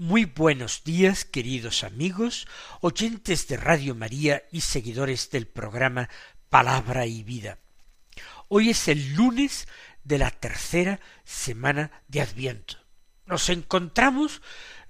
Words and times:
Muy 0.00 0.26
buenos 0.26 0.84
días, 0.84 1.24
queridos 1.24 1.82
amigos, 1.82 2.46
oyentes 2.82 3.48
de 3.48 3.56
Radio 3.56 3.96
María 3.96 4.44
y 4.52 4.60
seguidores 4.60 5.28
del 5.30 5.48
programa 5.48 6.08
Palabra 6.50 7.04
y 7.06 7.24
Vida. 7.24 7.58
Hoy 8.46 8.70
es 8.70 8.86
el 8.86 9.14
lunes 9.14 9.66
de 10.04 10.18
la 10.18 10.30
tercera 10.30 11.00
semana 11.24 11.90
de 12.06 12.20
Adviento. 12.20 12.76
Nos 13.26 13.48
encontramos 13.48 14.40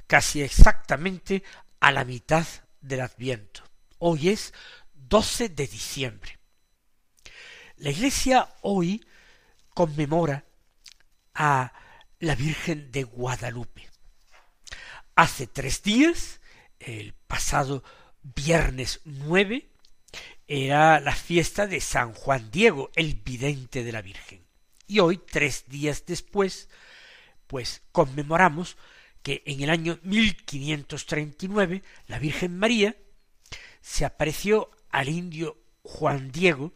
casi 0.06 0.42
exactamente 0.42 1.42
a 1.80 1.90
la 1.90 2.04
mitad 2.04 2.46
del 2.82 3.00
Adviento. 3.00 3.62
Hoy 3.96 4.28
es 4.28 4.52
12 4.92 5.48
de 5.48 5.66
diciembre. 5.68 6.38
La 7.78 7.88
Iglesia 7.88 8.46
hoy 8.60 9.02
conmemora 9.72 10.44
a 11.32 11.72
la 12.18 12.34
Virgen 12.34 12.92
de 12.92 13.04
Guadalupe. 13.04 13.88
Hace 15.18 15.48
tres 15.48 15.82
días, 15.82 16.40
el 16.78 17.12
pasado 17.12 17.82
viernes 18.22 19.00
nueve, 19.04 19.68
era 20.46 21.00
la 21.00 21.16
fiesta 21.16 21.66
de 21.66 21.80
San 21.80 22.12
Juan 22.12 22.52
Diego, 22.52 22.92
el 22.94 23.16
vidente 23.16 23.82
de 23.82 23.90
la 23.90 24.00
Virgen. 24.00 24.46
Y 24.86 25.00
hoy, 25.00 25.18
tres 25.18 25.64
días 25.66 26.06
después, 26.06 26.68
pues 27.48 27.82
conmemoramos 27.90 28.76
que 29.24 29.42
en 29.44 29.60
el 29.60 29.70
año 29.70 29.98
1539 30.04 31.82
la 32.06 32.20
Virgen 32.20 32.56
María 32.56 32.94
se 33.80 34.04
apareció 34.04 34.70
al 34.88 35.08
indio 35.08 35.60
Juan 35.82 36.30
Diego 36.30 36.74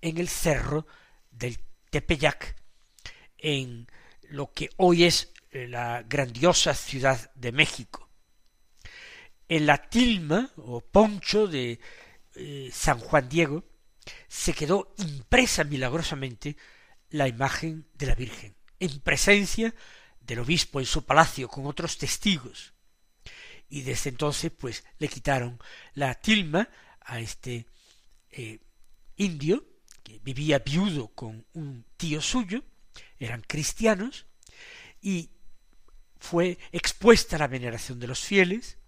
en 0.00 0.16
el 0.16 0.30
cerro 0.30 0.86
del 1.30 1.58
Tepeyac, 1.90 2.56
en 3.36 3.86
lo 4.22 4.50
que 4.50 4.70
hoy 4.78 5.04
es 5.04 5.30
la 5.52 6.02
grandiosa 6.02 6.74
ciudad 6.74 7.32
de 7.34 7.52
México. 7.52 8.10
En 9.48 9.66
la 9.66 9.78
tilma 9.78 10.50
o 10.56 10.80
poncho 10.80 11.46
de 11.46 11.78
eh, 12.34 12.70
San 12.72 12.98
Juan 12.98 13.28
Diego 13.28 13.64
se 14.28 14.52
quedó 14.52 14.94
impresa 14.98 15.64
milagrosamente 15.64 16.56
la 17.10 17.28
imagen 17.28 17.88
de 17.94 18.06
la 18.06 18.14
Virgen, 18.14 18.56
en 18.80 19.00
presencia 19.00 19.74
del 20.20 20.40
obispo 20.40 20.80
en 20.80 20.86
su 20.86 21.04
palacio 21.04 21.48
con 21.48 21.66
otros 21.66 21.98
testigos. 21.98 22.74
Y 23.68 23.82
desde 23.82 24.10
entonces 24.10 24.50
pues 24.50 24.84
le 24.98 25.08
quitaron 25.08 25.58
la 25.94 26.14
tilma 26.14 26.68
a 27.00 27.20
este 27.20 27.66
eh, 28.30 28.60
indio 29.16 29.64
que 30.02 30.18
vivía 30.20 30.58
viudo 30.60 31.08
con 31.08 31.46
un 31.52 31.84
tío 31.96 32.20
suyo, 32.20 32.62
eran 33.18 33.42
cristianos, 33.42 34.26
y 35.00 35.30
fue 36.26 36.58
expuesta 36.72 37.36
a 37.36 37.38
la 37.38 37.46
veneración 37.46 38.00
de 38.00 38.08
los 38.08 38.18
fieles, 38.18 38.78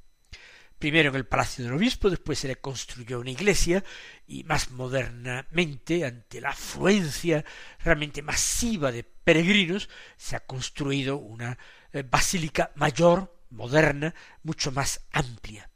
primero 0.79 1.11
en 1.11 1.15
el 1.15 1.27
palacio 1.27 1.65
del 1.65 1.75
obispo, 1.75 2.11
después 2.11 2.41
se 2.41 2.49
le 2.49 2.57
construyó 2.57 3.21
una 3.21 3.31
iglesia 3.31 3.85
y 4.27 4.43
más 4.43 4.73
modernamente, 4.73 6.05
ante 6.05 6.41
la 6.41 6.51
afluencia 6.51 7.45
realmente 7.79 8.23
masiva 8.23 8.91
de 8.91 9.05
peregrinos, 9.05 9.89
se 10.17 10.35
ha 10.35 10.41
construido 10.41 11.17
una 11.17 11.59
eh, 11.93 12.03
basílica 12.03 12.73
mayor, 12.75 13.41
moderna, 13.51 14.15
mucho 14.43 14.73
más 14.73 15.07
amplia. 15.13 15.71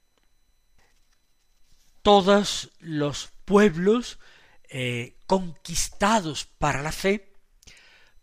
Todos 2.02 2.72
los 2.80 3.30
pueblos 3.44 4.18
eh, 4.68 5.16
conquistados 5.26 6.44
para 6.44 6.82
la 6.82 6.90
fe 6.90 7.31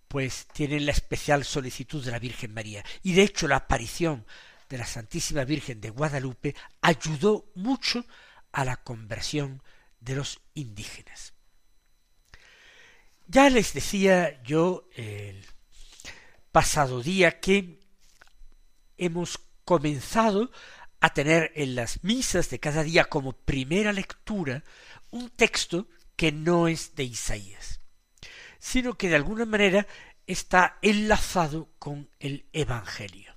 pues 0.09 0.47
tienen 0.47 0.87
la 0.87 0.91
especial 0.91 1.45
solicitud 1.45 2.03
de 2.03 2.11
la 2.11 2.19
Virgen 2.19 2.53
María. 2.53 2.83
Y 3.03 3.13
de 3.13 3.21
hecho 3.21 3.47
la 3.47 3.57
aparición 3.57 4.25
de 4.67 4.79
la 4.79 4.85
Santísima 4.85 5.45
Virgen 5.45 5.79
de 5.79 5.91
Guadalupe 5.91 6.55
ayudó 6.81 7.45
mucho 7.53 8.03
a 8.51 8.65
la 8.65 8.77
conversión 8.77 9.61
de 10.01 10.15
los 10.15 10.41
indígenas. 10.55 11.33
Ya 13.27 13.51
les 13.51 13.71
decía 13.73 14.41
yo 14.41 14.89
el 14.95 15.45
pasado 16.51 17.03
día 17.03 17.39
que 17.39 17.79
hemos 18.97 19.39
comenzado 19.63 20.51
a 20.99 21.13
tener 21.13 21.51
en 21.53 21.75
las 21.75 22.03
misas 22.03 22.49
de 22.49 22.59
cada 22.59 22.81
día 22.81 23.05
como 23.05 23.33
primera 23.33 23.93
lectura 23.93 24.63
un 25.11 25.29
texto 25.29 25.87
que 26.15 26.31
no 26.31 26.67
es 26.67 26.95
de 26.95 27.03
Isaías 27.03 27.78
sino 28.59 28.97
que 28.97 29.09
de 29.09 29.15
alguna 29.15 29.45
manera 29.45 29.87
está 30.27 30.77
enlazado 30.81 31.69
con 31.79 32.09
el 32.19 32.47
Evangelio. 32.53 33.35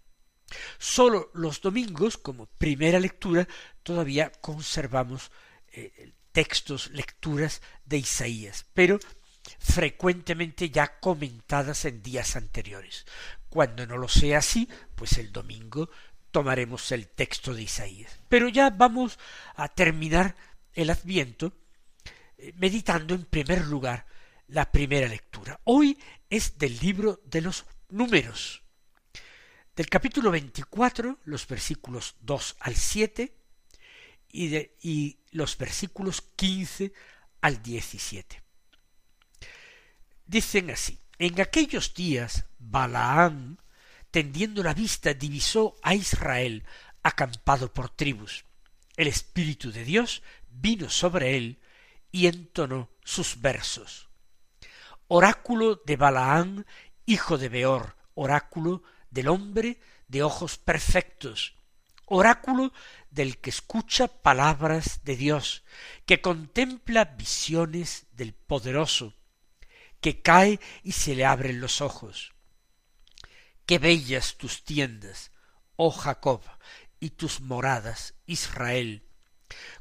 Sólo 0.78 1.30
los 1.32 1.62
domingos, 1.62 2.18
como 2.18 2.46
primera 2.46 3.00
lectura, 3.00 3.48
todavía 3.82 4.30
conservamos 4.30 5.30
eh, 5.68 6.12
textos, 6.32 6.90
lecturas 6.90 7.62
de 7.86 7.98
Isaías, 7.98 8.66
pero 8.74 8.98
frecuentemente 9.58 10.70
ya 10.70 10.98
comentadas 11.00 11.84
en 11.84 12.02
días 12.02 12.36
anteriores. 12.36 13.06
Cuando 13.48 13.86
no 13.86 13.96
lo 13.96 14.08
sea 14.08 14.38
así, 14.38 14.68
pues 14.94 15.18
el 15.18 15.32
domingo 15.32 15.90
tomaremos 16.30 16.90
el 16.92 17.08
texto 17.08 17.54
de 17.54 17.62
Isaías. 17.62 18.18
Pero 18.28 18.48
ya 18.48 18.70
vamos 18.70 19.18
a 19.54 19.68
terminar 19.68 20.36
el 20.74 20.90
adviento 20.90 21.52
eh, 22.36 22.52
meditando 22.56 23.14
en 23.14 23.24
primer 23.24 23.66
lugar 23.66 24.06
la 24.48 24.70
primera 24.70 25.08
lectura. 25.08 25.60
Hoy 25.64 25.98
es 26.28 26.58
del 26.58 26.78
libro 26.78 27.20
de 27.24 27.40
los 27.40 27.64
números, 27.88 28.62
del 29.74 29.88
capítulo 29.88 30.30
24, 30.30 31.18
los 31.24 31.46
versículos 31.46 32.16
2 32.20 32.56
al 32.60 32.76
7 32.76 33.34
y, 34.30 34.48
de, 34.48 34.76
y 34.82 35.18
los 35.30 35.56
versículos 35.56 36.22
15 36.36 36.92
al 37.40 37.62
17. 37.62 38.42
Dicen 40.26 40.70
así, 40.70 40.98
en 41.18 41.40
aquellos 41.40 41.94
días 41.94 42.46
Balaán, 42.58 43.58
tendiendo 44.10 44.62
la 44.62 44.74
vista, 44.74 45.14
divisó 45.14 45.76
a 45.82 45.94
Israel 45.94 46.64
acampado 47.02 47.72
por 47.72 47.90
tribus. 47.90 48.44
El 48.96 49.08
Espíritu 49.08 49.72
de 49.72 49.84
Dios 49.84 50.22
vino 50.50 50.90
sobre 50.90 51.36
él 51.36 51.58
y 52.10 52.26
entonó 52.26 52.90
sus 53.02 53.40
versos 53.40 54.11
oráculo 55.14 55.76
de 55.84 55.96
Balaán, 55.96 56.64
hijo 57.04 57.36
de 57.36 57.50
Beor, 57.50 57.96
oráculo 58.14 58.82
del 59.10 59.28
hombre 59.28 59.78
de 60.08 60.22
ojos 60.22 60.56
perfectos, 60.56 61.54
oráculo 62.06 62.72
del 63.10 63.36
que 63.36 63.50
escucha 63.50 64.08
palabras 64.08 65.00
de 65.04 65.16
Dios, 65.16 65.64
que 66.06 66.22
contempla 66.22 67.04
visiones 67.04 68.06
del 68.12 68.32
poderoso, 68.32 69.12
que 70.00 70.22
cae 70.22 70.58
y 70.82 70.92
se 70.92 71.14
le 71.14 71.26
abren 71.26 71.60
los 71.60 71.82
ojos. 71.82 72.32
Qué 73.66 73.78
bellas 73.78 74.38
tus 74.38 74.64
tiendas, 74.64 75.30
oh 75.76 75.90
Jacob, 75.90 76.40
y 77.00 77.10
tus 77.10 77.42
moradas, 77.42 78.14
Israel, 78.24 79.04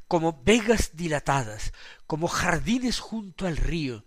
como 0.08 0.42
vegas 0.42 0.90
dilatadas, 0.92 1.72
como 2.06 2.28
jardines 2.28 2.98
junto 3.00 3.46
al 3.46 3.56
río, 3.56 4.04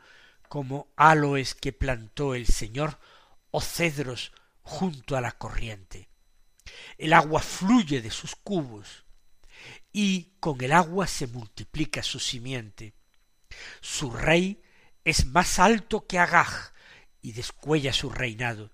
como 0.55 0.87
aloes 0.95 1.53
que 1.53 1.73
plantó 1.73 2.33
el 2.33 2.47
Señor 2.47 2.97
o 3.51 3.59
cedros 3.59 4.31
junto 4.61 5.17
a 5.17 5.19
la 5.19 5.33
corriente. 5.33 6.07
El 6.97 7.11
agua 7.11 7.41
fluye 7.41 8.01
de 8.01 8.09
sus 8.09 8.37
cubos 8.37 9.03
y 9.91 10.37
con 10.39 10.63
el 10.63 10.71
agua 10.71 11.07
se 11.07 11.27
multiplica 11.27 12.03
su 12.03 12.21
simiente. 12.21 12.93
Su 13.81 14.11
rey 14.11 14.63
es 15.03 15.25
más 15.25 15.59
alto 15.59 16.07
que 16.07 16.19
Agag 16.19 16.71
y 17.21 17.33
descuella 17.33 17.91
su 17.91 18.09
reinado. 18.09 18.71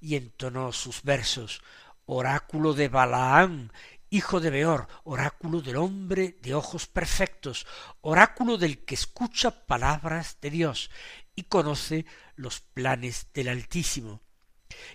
Y 0.00 0.14
entonó 0.14 0.70
sus 0.70 1.02
versos, 1.02 1.62
oráculo 2.06 2.74
de 2.74 2.86
Balaán 2.86 3.72
hijo 4.14 4.38
de 4.38 4.50
Beor, 4.50 4.86
oráculo 5.02 5.60
del 5.60 5.74
hombre 5.74 6.38
de 6.40 6.54
ojos 6.54 6.86
perfectos, 6.86 7.66
oráculo 8.00 8.58
del 8.58 8.84
que 8.84 8.94
escucha 8.94 9.66
palabras 9.66 10.38
de 10.40 10.50
Dios 10.50 10.90
y 11.34 11.44
conoce 11.44 12.06
los 12.36 12.60
planes 12.60 13.26
del 13.34 13.48
Altísimo, 13.48 14.22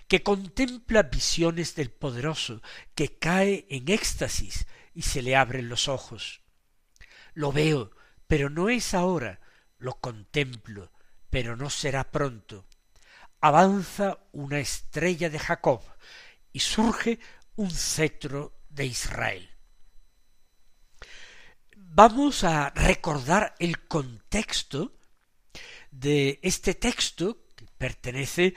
que 0.08 0.22
contempla 0.22 1.02
visiones 1.02 1.74
del 1.74 1.90
poderoso, 1.90 2.62
que 2.94 3.18
cae 3.18 3.66
en 3.68 3.90
éxtasis 3.90 4.66
y 4.94 5.02
se 5.02 5.20
le 5.20 5.36
abren 5.36 5.68
los 5.68 5.86
ojos. 5.86 6.40
Lo 7.34 7.52
veo, 7.52 7.90
pero 8.26 8.48
no 8.48 8.70
es 8.70 8.94
ahora, 8.94 9.40
lo 9.76 10.00
contemplo, 10.00 10.92
pero 11.28 11.56
no 11.56 11.68
será 11.68 12.10
pronto. 12.10 12.64
Avanza 13.42 14.18
una 14.32 14.60
estrella 14.60 15.28
de 15.28 15.38
Jacob 15.38 15.82
y 16.54 16.60
surge 16.60 17.20
un 17.56 17.70
cetro 17.70 18.59
de 18.70 18.86
Israel. 18.86 19.50
Vamos 21.76 22.44
a 22.44 22.70
recordar 22.70 23.54
el 23.58 23.86
contexto 23.86 24.94
de 25.90 26.38
este 26.42 26.74
texto 26.74 27.46
que 27.56 27.66
pertenece 27.76 28.54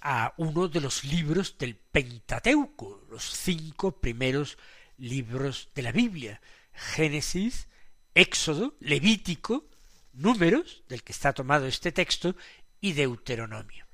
a 0.00 0.34
uno 0.36 0.68
de 0.68 0.80
los 0.80 1.04
libros 1.04 1.56
del 1.58 1.74
Pentateuco, 1.74 3.06
los 3.10 3.24
cinco 3.24 3.98
primeros 4.00 4.58
libros 4.98 5.70
de 5.74 5.82
la 5.82 5.92
Biblia, 5.92 6.40
Génesis, 6.72 7.66
Éxodo, 8.14 8.76
Levítico, 8.80 9.68
Números, 10.12 10.84
del 10.88 11.02
que 11.02 11.12
está 11.12 11.32
tomado 11.32 11.66
este 11.66 11.92
texto, 11.92 12.36
y 12.80 12.92
Deuteronomio. 12.92 13.86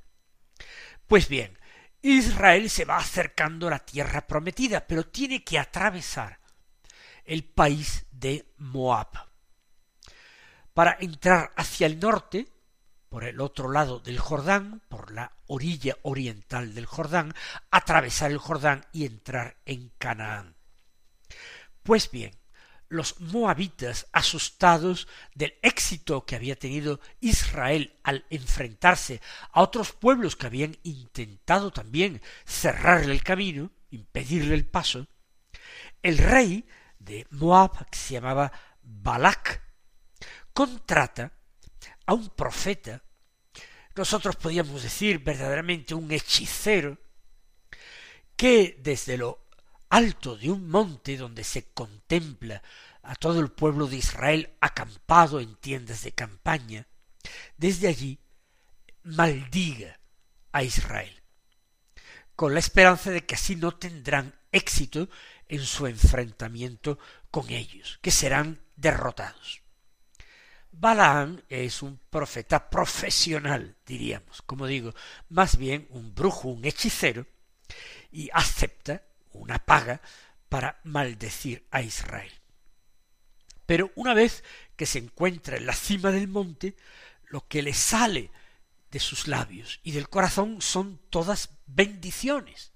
Pues 1.07 1.29
bien, 1.29 1.59
Israel 2.03 2.69
se 2.69 2.85
va 2.85 2.97
acercando 2.97 3.69
a 3.69 3.71
la 3.71 3.79
tierra 3.79 4.27
prometida, 4.27 4.87
pero 4.87 5.07
tiene 5.07 5.45
que 5.45 5.59
atravesar 5.59 6.41
el 7.25 7.45
país 7.45 8.07
de 8.11 8.53
Moab. 8.59 9.31
Para 10.75 10.97
entrar 11.01 11.53
hacia 11.57 11.87
el 11.87 12.01
norte, 12.01 12.49
por 13.09 13.25
el 13.25 13.41
otro 13.41 13.71
lado 13.71 14.01
del 14.01 14.19
Jordán, 14.19 14.83
por 14.89 15.13
la 15.13 15.33
orilla 15.47 15.97
oriental 16.03 16.75
del 16.75 16.87
Jordán, 16.87 17.35
atravesar 17.71 18.31
el 18.31 18.39
Jordán 18.39 18.85
y 18.91 19.05
entrar 19.05 19.59
en 19.67 19.93
Canaán. 19.99 20.57
Pues 21.83 22.11
bien, 22.11 22.33
los 22.93 23.21
moabitas, 23.21 24.07
asustados 24.13 25.09
del 25.35 25.55
éxito 25.63 26.27
que 26.27 26.37
había 26.37 26.57
tenido 26.57 27.01
Israel 27.21 27.99
al 28.03 28.27
enfrentarse 28.29 29.21
a 29.51 29.63
otros 29.63 29.93
pueblos 29.93 30.37
que 30.37 30.47
habían 30.47 30.77
intentado 30.83 31.73
también 31.73 32.21
cerrarle 32.45 33.15
el 33.15 33.23
camino, 33.23 33.71
impedirle 33.91 34.55
el 34.55 34.67
paso, 34.67 35.07
el 36.03 36.19
rey 36.19 36.67
de 36.99 37.27
Moab, 37.31 37.89
que 37.91 37.99
se 37.99 38.15
llamaba 38.15 38.53
Balak, 38.83 39.63
contrata 40.53 41.33
a 42.05 42.13
un 42.13 42.29
profeta, 42.29 43.03
nosotros 43.97 44.37
podíamos 44.37 44.83
decir 44.83 45.19
verdaderamente 45.19 45.95
un 45.95 46.13
hechicero, 46.13 46.99
que 48.37 48.79
desde 48.83 49.17
lo 49.17 49.47
alto 49.93 50.37
de 50.39 50.51
un 50.51 50.71
monte 50.71 51.19
donde 51.19 51.45
se 51.45 51.67
contempla 51.67 52.63
a 53.03 53.15
todo 53.15 53.41
el 53.41 53.51
pueblo 53.51 53.87
de 53.87 53.97
Israel 53.97 54.57
acampado 54.59 55.39
en 55.39 55.55
tiendas 55.57 56.03
de 56.03 56.13
campaña, 56.13 56.87
desde 57.59 57.89
allí 57.89 58.19
maldiga 59.03 60.01
a 60.51 60.63
Israel, 60.63 61.23
con 62.35 62.55
la 62.55 62.61
esperanza 62.61 63.11
de 63.11 63.27
que 63.27 63.35
así 63.35 63.55
no 63.55 63.73
tendrán 63.73 64.35
éxito 64.51 65.11
en 65.47 65.63
su 65.63 65.87
enfrentamiento 65.87 66.99
con 67.31 67.51
ellos, 67.51 67.99
que 68.01 68.11
serán 68.11 68.63
derrotados. 68.77 69.61
Balaam 70.71 71.43
es 71.51 71.83
un 71.83 72.01
profeta 72.09 72.71
profesional, 72.71 73.77
diríamos, 73.85 74.41
como 74.41 74.67
digo, 74.67 74.95
más 75.29 75.59
bien 75.59 75.87
un 75.91 76.15
brujo, 76.15 76.49
un 76.49 76.65
hechicero, 76.65 77.27
y 78.11 78.31
acepta 78.33 79.03
una 79.33 79.59
paga 79.59 80.01
para 80.49 80.81
maldecir 80.85 81.67
a 81.71 81.83
Israel. 81.83 82.33
Pero 83.67 83.91
una 83.95 84.15
vez 84.15 84.45
que 84.77 84.87
se 84.87 84.99
encuentra 84.99 85.57
en 85.57 85.67
la 85.67 85.75
cima 85.75 86.11
del 86.11 86.29
monte, 86.29 86.77
lo 87.29 87.47
que 87.47 87.63
le 87.63 87.73
sale 87.73 88.31
de 88.91 89.01
sus 89.01 89.29
labios 89.29 89.81
y 89.83 89.93
del 89.93 90.09
corazón 90.09 90.61
son 90.61 91.01
todas 91.09 91.51
bendiciones. 91.67 92.73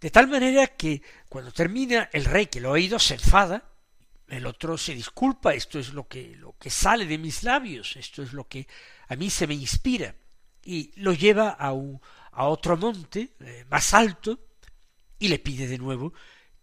De 0.00 0.10
tal 0.10 0.28
manera 0.28 0.66
que 0.66 1.02
cuando 1.28 1.52
termina 1.52 2.08
el 2.12 2.24
rey 2.24 2.46
que 2.46 2.60
lo 2.60 2.70
ha 2.70 2.72
oído 2.72 2.98
se 2.98 3.14
enfada 3.14 3.68
el 4.28 4.46
otro 4.46 4.76
se 4.76 4.94
disculpa, 4.94 5.54
esto 5.54 5.78
es 5.78 5.92
lo 5.92 6.06
que, 6.06 6.36
lo 6.36 6.56
que 6.58 6.70
sale 6.70 7.06
de 7.06 7.18
mis 7.18 7.42
labios, 7.42 7.96
esto 7.96 8.22
es 8.22 8.32
lo 8.32 8.46
que 8.46 8.66
a 9.08 9.16
mí 9.16 9.30
se 9.30 9.46
me 9.46 9.54
inspira, 9.54 10.14
y 10.62 10.92
lo 10.96 11.14
lleva 11.14 11.50
a, 11.50 11.72
un, 11.72 12.00
a 12.32 12.46
otro 12.46 12.76
monte 12.76 13.30
eh, 13.40 13.64
más 13.70 13.94
alto 13.94 14.38
y 15.18 15.28
le 15.28 15.38
pide 15.38 15.66
de 15.66 15.78
nuevo 15.78 16.12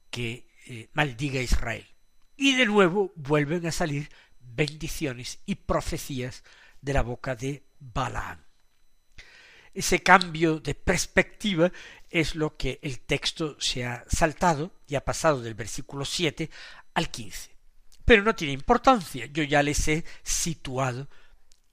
que 0.09 0.47
eh, 0.67 0.89
maldiga 0.93 1.39
a 1.39 1.43
Israel. 1.43 1.85
Y 2.37 2.55
de 2.55 2.65
nuevo 2.65 3.13
vuelven 3.15 3.65
a 3.65 3.71
salir 3.71 4.09
bendiciones 4.39 5.39
y 5.45 5.55
profecías 5.55 6.43
de 6.81 6.93
la 6.93 7.01
boca 7.01 7.35
de 7.35 7.63
Balaam. 7.79 8.43
Ese 9.73 10.01
cambio 10.01 10.59
de 10.59 10.73
perspectiva 10.73 11.71
es 12.09 12.35
lo 12.35 12.55
que 12.55 12.79
el 12.81 13.01
texto 13.01 13.57
se 13.59 13.85
ha 13.85 14.05
saltado 14.07 14.71
y 14.87 14.95
ha 14.95 15.03
pasado 15.03 15.41
del 15.41 15.53
versículo 15.53 16.05
7 16.05 16.49
al 16.93 17.11
15. 17.11 17.51
Pero 18.05 18.23
no 18.23 18.35
tiene 18.35 18.53
importancia, 18.53 19.25
yo 19.25 19.43
ya 19.43 19.61
les 19.63 19.87
he 19.87 20.05
situado 20.23 21.09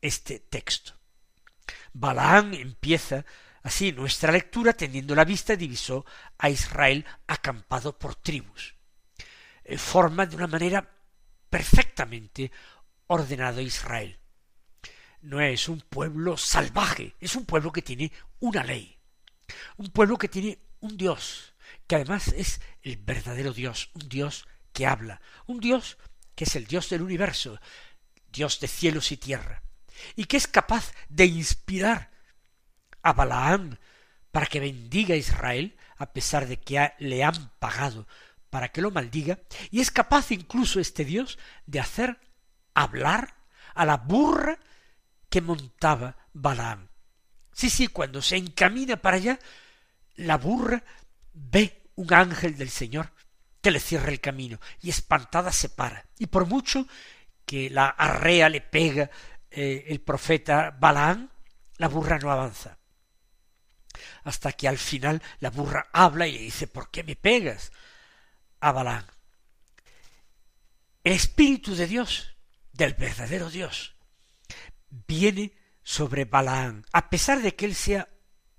este 0.01 0.41
texto. 0.41 0.95
Balaán 1.93 2.55
empieza 2.55 3.25
así 3.63 3.93
nuestra 3.93 4.33
lectura 4.33 4.73
teniendo 4.73 5.15
la 5.15 5.25
vista 5.25 5.57
divisó 5.57 6.05
a 6.39 6.51
Israel 6.51 7.05
acampado 7.27 7.99
por 7.99 8.15
tribus. 8.17 8.75
Eh, 9.65 9.79
forma 9.79 10.27
de 10.27 10.37
una 10.37 10.47
manera 10.47 10.89
perfectamente 11.49 12.51
ordenado 13.07 13.61
Israel. 13.61 14.19
No 15.21 15.41
es 15.41 15.69
un 15.69 15.81
pueblo 15.81 16.37
salvaje, 16.37 17.15
es 17.21 17.37
un 17.37 17.45
pueblo 17.45 17.71
que 17.71 17.83
tiene 17.83 18.11
una 18.41 18.65
ley, 18.65 18.99
un 19.77 19.91
pueblo 19.91 20.19
que 20.19 20.29
tiene 20.29 20.59
un 20.81 20.97
Dios, 20.97 21.55
que 21.87 21.97
además 21.97 22.29
es 22.29 22.61
el 22.83 22.97
verdadero 22.97 23.53
Dios, 23.53 23.91
un 23.95 24.09
Dios 24.09 24.49
que 24.73 24.87
habla, 24.87 25.21
un 25.47 25.61
Dios 25.61 25.99
que 26.35 26.45
es 26.45 26.57
el 26.57 26.67
Dios 26.67 26.91
del 26.91 27.03
universo, 27.03 27.61
Dios 28.33 28.59
de 28.59 28.67
cielos 28.67 29.13
y 29.13 29.17
tierra, 29.17 29.63
y 30.17 30.25
que 30.25 30.39
es 30.39 30.49
capaz 30.49 30.93
de 31.09 31.27
inspirar 31.27 32.12
a 33.03 33.13
Balaam 33.13 33.77
para 34.31 34.47
que 34.47 34.61
bendiga 34.61 35.15
a 35.15 35.19
Israel, 35.19 35.77
a 35.99 36.13
pesar 36.13 36.47
de 36.47 36.59
que 36.59 36.93
le 36.99 37.23
han 37.23 37.51
pagado 37.59 38.07
para 38.51 38.69
que 38.69 38.83
lo 38.83 38.91
maldiga, 38.91 39.39
y 39.71 39.81
es 39.81 39.91
capaz 39.91 40.31
incluso 40.31 40.79
este 40.79 41.05
Dios 41.05 41.39
de 41.67 41.81
hacer 41.81 42.19
hablar 42.75 43.35
a 43.75 43.87
la 43.87 43.97
burra 43.97 44.59
que 45.31 45.41
montaba 45.41 46.17
Balaam. 46.35 46.89
Sí, 47.53 47.71
sí, 47.71 47.89
cuando 47.89 48.21
se 48.21 48.37
encamina 48.37 48.97
para 48.97 49.17
allá, 49.17 49.39
la 50.17 50.37
burra 50.37 50.83
ve 51.33 51.91
un 51.95 52.13
ángel 52.13 52.57
del 52.59 52.71
Señor 52.71 53.13
que 53.63 53.71
le 53.71 53.81
cierra 53.81 54.11
el 54.11 54.21
camino, 54.21 54.59
y 54.83 54.91
espantada 54.91 55.53
se 55.53 55.69
para. 55.69 56.05
Y 56.19 56.27
por 56.27 56.47
mucho 56.47 56.87
que 57.47 57.71
la 57.71 57.87
arrea 57.87 58.49
le 58.49 58.61
pega 58.61 59.11
eh, 59.51 59.85
el 59.89 60.01
profeta 60.01 60.77
Balaán, 60.79 61.31
la 61.79 61.89
burra 61.89 62.19
no 62.19 62.31
avanza. 62.31 62.79
Hasta 64.25 64.53
que 64.53 64.69
al 64.69 64.79
final 64.79 65.23
la 65.41 65.51
burra 65.51 65.89
habla 65.93 66.27
y 66.27 66.33
le 66.33 66.39
dice, 66.39 66.67
¿por 66.67 66.91
qué 66.91 67.03
me 67.03 67.17
pegas? 67.17 67.73
a 68.63 68.73
Balaán? 68.73 69.05
El 71.05 71.13
Espíritu 71.13 71.75
de 71.75 71.87
Dios, 71.87 72.37
del 72.73 72.95
verdadero 72.95 73.51
Dios, 73.51 73.97
viene 74.89 75.53
sobre 75.83 76.25
Balaán, 76.25 76.87
a 76.93 77.11
pesar 77.11 77.43
de 77.43 77.57
que 77.57 77.67
él 77.67 77.75
sea 77.75 78.09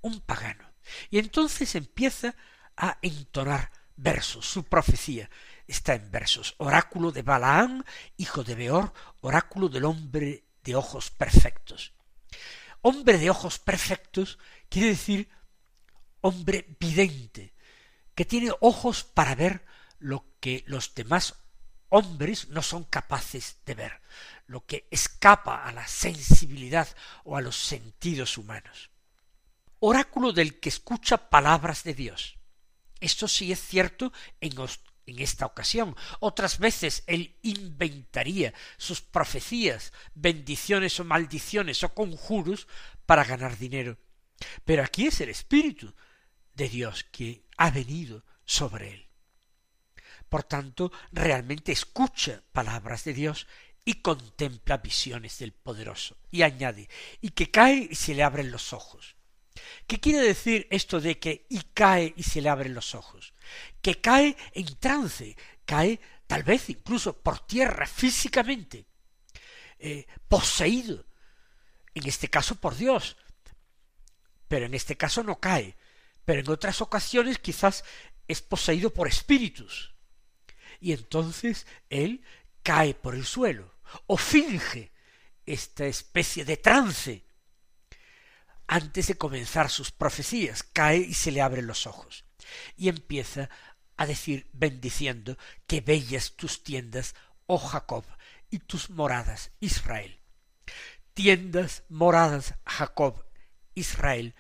un 0.02 0.20
pagano. 0.20 0.70
Y 1.10 1.20
entonces 1.20 1.74
empieza 1.76 2.36
a 2.76 2.98
entonar 3.02 3.72
versos. 3.96 4.46
Su 4.46 4.66
profecía 4.66 5.30
está 5.68 5.96
en 5.96 6.12
versos. 6.12 6.56
Oráculo 6.58 7.14
de 7.14 7.22
Balaam, 7.22 7.84
hijo 8.18 8.44
de 8.44 8.56
Beor, 8.56 8.94
oráculo 9.22 9.70
del 9.70 9.86
hombre 9.86 10.44
de 10.64 10.76
ojos 10.76 11.12
perfectos. 11.12 11.94
Hombre 12.82 13.18
de 13.18 13.30
ojos 13.30 13.60
perfectos 13.60 14.38
quiere 14.68 14.90
decir 14.90 15.30
hombre 16.24 16.66
vidente, 16.80 17.54
que 18.16 18.26
tiene 18.26 18.52
ojos 18.62 19.04
para 19.04 19.36
ver 19.36 19.66
lo 20.00 20.26
que 20.40 20.64
los 20.68 20.96
demás 20.96 21.36
hombres 21.90 22.48
no 22.50 22.62
son 22.62 22.86
capaces 22.86 23.58
de 23.66 23.76
ver, 23.76 24.02
lo 24.48 24.66
que 24.66 24.88
escapa 24.90 25.66
a 25.66 25.72
la 25.72 25.86
sensibilidad 25.88 26.88
o 27.24 27.38
a 27.38 27.42
los 27.42 27.58
sentidos 27.58 28.38
humanos. 28.38 28.90
Oráculo 29.80 30.32
del 30.32 30.60
que 30.60 30.70
escucha 30.70 31.30
palabras 31.30 31.84
de 31.84 31.94
Dios. 31.94 32.38
Esto 33.02 33.28
sí 33.28 33.52
es 33.52 33.60
cierto 33.60 34.14
en, 34.40 34.54
en 35.06 35.20
esta 35.20 35.46
ocasión. 35.46 35.94
Otras 36.22 36.58
veces 36.58 37.04
él 37.06 37.38
inventaría 37.42 38.54
sus 38.78 39.02
profecías, 39.02 39.92
bendiciones 40.16 41.00
o 41.02 41.04
maldiciones 41.04 41.84
o 41.84 41.94
conjuros 41.94 42.68
para 43.06 43.26
ganar 43.26 43.58
dinero. 43.58 43.98
Pero 44.64 44.84
aquí 44.84 45.08
es 45.08 45.20
el 45.20 45.30
Espíritu 45.30 45.94
de 46.54 46.70
Dios 46.70 47.04
que 47.12 47.44
ha 47.58 47.72
venido 47.72 48.24
sobre 48.46 48.94
él. 48.94 49.08
Por 50.30 50.44
tanto, 50.44 50.92
realmente 51.12 51.72
escucha 51.72 52.42
palabras 52.52 53.04
de 53.04 53.14
Dios 53.14 53.48
y 53.86 53.96
contempla 53.96 54.78
visiones 54.78 55.40
del 55.40 55.54
poderoso. 55.54 56.18
Y 56.32 56.42
añade, 56.42 56.90
y 57.22 57.30
que 57.30 57.52
cae 57.52 57.88
y 57.92 57.96
se 57.96 58.16
le 58.16 58.24
abren 58.24 58.52
los 58.52 58.74
ojos. 58.74 59.16
¿Qué 59.86 60.00
quiere 60.00 60.20
decir 60.20 60.68
esto 60.72 61.00
de 61.00 61.20
que 61.20 61.46
y 61.50 61.62
cae 61.74 62.14
y 62.18 62.24
se 62.24 62.42
le 62.42 62.50
abren 62.50 62.74
los 62.74 62.96
ojos? 62.96 63.34
Que 63.82 64.02
cae 64.02 64.36
en 64.54 64.76
trance, 64.78 65.38
cae 65.66 66.00
tal 66.26 66.44
vez 66.44 66.70
incluso 66.70 67.22
por 67.22 67.46
tierra 67.46 67.86
físicamente, 67.86 68.86
eh, 69.78 70.08
poseído, 70.28 71.06
en 71.94 72.08
este 72.08 72.30
caso 72.30 72.56
por 72.56 72.76
Dios, 72.76 73.18
pero 74.48 74.66
en 74.66 74.74
este 74.74 74.98
caso 74.98 75.24
no 75.24 75.40
cae, 75.40 75.76
pero 76.26 76.42
en 76.42 76.50
otras 76.50 76.82
ocasiones 76.82 77.40
quizás 77.40 77.84
es 78.28 78.42
poseído 78.42 78.94
por 78.94 79.08
espíritus, 79.08 79.94
y 80.80 80.92
entonces 80.94 81.66
él 81.90 82.24
cae 82.62 82.94
por 82.94 83.16
el 83.16 83.26
suelo, 83.26 83.74
o 84.08 84.18
finge 84.18 84.92
esta 85.46 85.86
especie 85.86 86.46
de 86.46 86.58
trance, 86.58 87.26
antes 88.68 89.08
de 89.08 89.18
comenzar 89.18 89.70
sus 89.70 89.92
profecías, 89.92 90.64
cae 90.64 90.98
y 90.98 91.14
se 91.14 91.32
le 91.32 91.42
abren 91.42 91.68
los 91.68 91.86
ojos, 91.86 92.26
y 92.78 92.90
empieza 92.90 93.50
a 93.98 94.06
decir 94.06 94.48
bendiciendo 94.54 95.38
que 95.68 95.82
bellas 95.82 96.34
tus 96.36 96.64
tiendas, 96.64 97.16
oh 97.46 97.58
Jacob, 97.58 98.06
y 98.50 98.60
tus 98.60 98.90
moradas, 98.90 99.52
Israel. 99.60 100.20
Tiendas, 101.14 101.84
moradas, 101.90 102.56
Jacob, 102.66 103.24
Israel, 103.76 104.36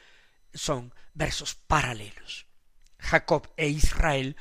son 0.53 0.93
versos 1.13 1.55
paralelos. 1.55 2.47
Jacob 2.99 3.51
e 3.57 3.67
Israel 3.67 4.37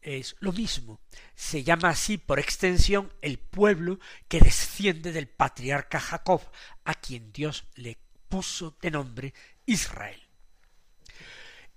es 0.00 0.36
lo 0.40 0.52
mismo. 0.52 1.00
Se 1.34 1.64
llama 1.64 1.90
así 1.90 2.16
por 2.16 2.38
extensión 2.38 3.12
el 3.22 3.38
pueblo 3.38 3.98
que 4.28 4.40
desciende 4.40 5.12
del 5.12 5.28
patriarca 5.28 6.00
Jacob, 6.00 6.42
a 6.84 6.94
quien 6.94 7.32
Dios 7.32 7.64
le 7.74 7.98
puso 8.28 8.76
de 8.80 8.90
nombre 8.90 9.34
Israel. 9.66 10.22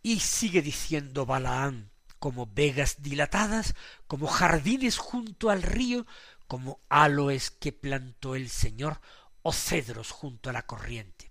Y 0.01 0.19
sigue 0.19 0.62
diciendo 0.62 1.25
Balaán, 1.25 1.91
como 2.19 2.46
vegas 2.46 3.01
dilatadas, 3.01 3.75
como 4.08 4.27
jardines 4.27 4.98
junto 4.98 5.50
al 5.50 5.63
río, 5.63 6.05
como 6.48 6.79
aloes 6.89 7.51
que 7.51 7.72
plantó 7.72 8.36
el 8.36 8.50
Señor, 8.50 9.01
o 9.41 9.53
cedros 9.53 10.12
junto 10.12 10.50
a 10.50 10.53
la 10.53 10.63
corriente. 10.63 11.28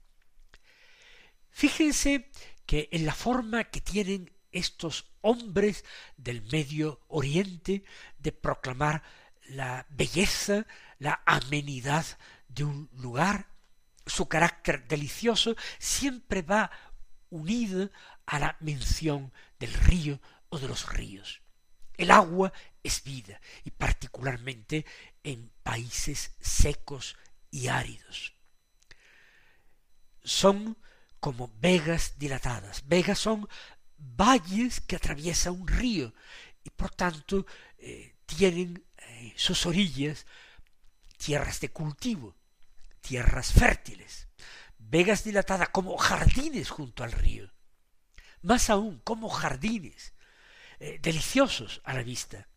Fíjense 1.59 2.31
que 2.67 2.89
en 2.93 3.05
la 3.05 3.13
forma 3.13 3.65
que 3.65 3.81
tienen 3.81 4.33
estos 4.53 5.11
hombres 5.23 5.85
del 6.17 6.43
Medio 6.43 7.01
Oriente 7.09 7.83
de 8.17 8.31
proclamar 8.31 9.03
la 9.49 9.85
belleza, 9.89 10.69
la 11.01 11.21
amenidad 11.27 12.07
de 12.47 12.63
un 12.63 12.89
lugar, 12.93 13.49
su 14.07 14.29
carácter 14.29 14.87
delicioso 14.87 15.57
siempre 15.81 16.43
va 16.43 16.71
unido 17.29 17.91
a 18.25 18.39
la 18.39 18.57
mención 18.61 19.33
del 19.59 19.75
río 19.75 20.21
o 20.51 20.61
de 20.61 20.69
los 20.69 20.89
ríos. 20.89 21.43
El 21.97 22.13
agua 22.13 22.53
es 22.85 23.03
vida, 23.03 23.41
y 23.65 23.73
particularmente 23.73 24.87
en 25.25 25.51
países 25.65 26.37
secos 26.39 27.17
y 27.51 27.67
áridos. 27.67 28.35
Son 30.23 30.79
como 31.21 31.51
vegas 31.61 32.15
dilatadas. 32.19 32.85
Vegas 32.87 33.19
son 33.19 33.49
valles 33.97 34.81
que 34.81 34.97
atraviesa 34.97 35.51
un 35.51 35.67
río 35.67 36.15
y 36.63 36.71
por 36.71 36.91
tanto 36.91 37.47
eh, 37.79 38.15
tienen 38.27 38.85
eh, 38.97 39.33
sus 39.37 39.67
orillas 39.67 40.27
tierras 41.17 41.61
de 41.61 41.71
cultivo, 41.71 42.37
tierras 43.01 43.53
fértiles, 43.53 44.29
vegas 44.79 45.25
dilatadas 45.25 45.71
como 45.71 45.97
jardines 45.97 46.71
junto 46.71 47.03
al 47.03 47.13
río, 47.13 47.53
más 48.43 48.71
aún 48.71 49.01
como 49.01 49.29
jardines 49.29 50.15
eh, 50.79 50.99
deliciosos 51.03 51.81
a 51.85 51.95
la 51.95 52.03
vista, 52.03 52.49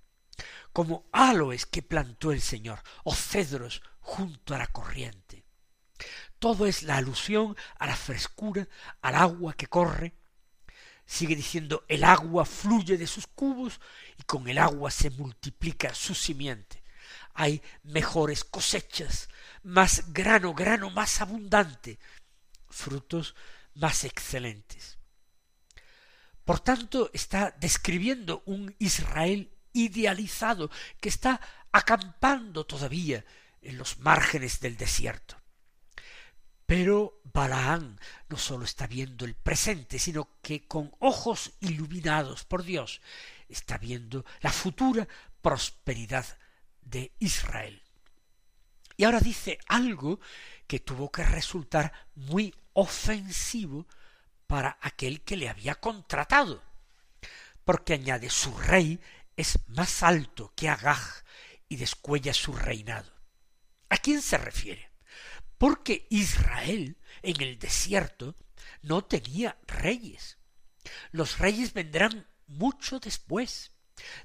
como 0.74 1.06
aloes 1.12 1.66
que 1.66 1.82
plantó 1.82 2.32
el 2.32 2.42
Señor, 2.42 2.84
o 3.04 3.16
cedros 3.16 3.82
junto 4.00 4.54
a 4.54 4.58
la 4.58 4.68
corriente. 4.68 5.44
Todo 6.42 6.66
es 6.66 6.82
la 6.82 6.98
alusión 6.98 7.56
a 7.78 7.86
la 7.86 7.96
frescura, 7.96 8.68
al 9.04 9.14
agua 9.14 9.54
que 9.54 9.68
corre. 9.68 10.16
Sigue 11.06 11.36
diciendo, 11.36 11.86
el 11.88 12.04
agua 12.04 12.46
fluye 12.46 12.98
de 12.98 13.06
sus 13.06 13.28
cubos 13.28 13.80
y 14.18 14.24
con 14.24 14.48
el 14.48 14.58
agua 14.58 14.90
se 14.90 15.12
multiplica 15.12 15.94
su 15.94 16.16
simiente. 16.16 16.82
Hay 17.36 17.62
mejores 17.84 18.44
cosechas, 18.44 19.30
más 19.62 20.12
grano, 20.14 20.56
grano 20.56 20.90
más 20.90 21.22
abundante, 21.22 22.00
frutos 22.72 23.36
más 23.76 24.04
excelentes. 24.04 24.98
Por 26.44 26.60
tanto, 26.60 27.12
está 27.14 27.56
describiendo 27.60 28.42
un 28.48 28.76
Israel 28.80 29.56
idealizado 29.74 30.72
que 31.00 31.10
está 31.10 31.40
acampando 31.72 32.66
todavía 32.66 33.24
en 33.62 33.78
los 33.78 34.00
márgenes 34.00 34.60
del 34.60 34.76
desierto. 34.76 35.41
Pero 36.72 37.20
Balaán 37.26 38.00
no 38.30 38.38
sólo 38.38 38.64
está 38.64 38.88
viendo 38.88 39.26
el 39.26 39.36
presente, 39.36 40.00
sino 40.00 40.40
que 40.42 40.70
con 40.70 40.96
ojos 41.00 41.52
iluminados 41.60 42.46
por 42.46 42.64
Dios 42.64 43.02
está 43.50 43.78
viendo 43.78 44.24
la 44.40 44.54
futura 44.54 45.06
prosperidad 45.42 46.26
de 46.80 47.12
Israel. 47.20 47.84
Y 48.96 49.04
ahora 49.04 49.20
dice 49.20 49.60
algo 49.68 50.22
que 50.66 50.80
tuvo 50.80 51.12
que 51.12 51.26
resultar 51.26 51.92
muy 52.16 52.56
ofensivo 52.72 53.86
para 54.48 54.78
aquel 54.80 55.24
que 55.24 55.36
le 55.36 55.50
había 55.50 55.76
contratado, 55.76 56.64
porque 57.66 57.96
añade 57.96 58.30
su 58.30 58.58
rey 58.58 58.98
es 59.36 59.60
más 59.68 60.04
alto 60.04 60.54
que 60.56 60.70
Agag 60.70 61.26
y 61.68 61.76
descuella 61.76 62.34
su 62.34 62.54
reinado. 62.54 63.12
¿A 63.90 63.98
quién 63.98 64.22
se 64.22 64.38
refiere? 64.38 64.91
Porque 65.62 66.08
Israel 66.10 66.98
en 67.22 67.40
el 67.40 67.60
desierto 67.60 68.36
no 68.82 69.06
tenía 69.06 69.60
reyes. 69.68 70.40
Los 71.12 71.38
reyes 71.38 71.74
vendrán 71.74 72.26
mucho 72.48 73.00
después, 73.00 73.72